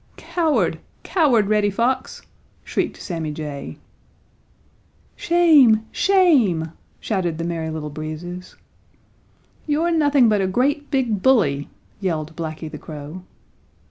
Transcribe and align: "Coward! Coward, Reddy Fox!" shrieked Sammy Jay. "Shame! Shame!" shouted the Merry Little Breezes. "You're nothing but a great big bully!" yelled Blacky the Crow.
"Coward! 0.17 0.79
Coward, 1.03 1.45
Reddy 1.47 1.69
Fox!" 1.69 2.23
shrieked 2.63 2.99
Sammy 2.99 3.29
Jay. 3.31 3.77
"Shame! 5.15 5.85
Shame!" 5.91 6.71
shouted 6.99 7.37
the 7.37 7.43
Merry 7.43 7.69
Little 7.69 7.91
Breezes. 7.91 8.55
"You're 9.67 9.91
nothing 9.91 10.27
but 10.27 10.41
a 10.41 10.47
great 10.47 10.89
big 10.89 11.21
bully!" 11.21 11.69
yelled 11.99 12.35
Blacky 12.35 12.67
the 12.67 12.79
Crow. 12.79 13.21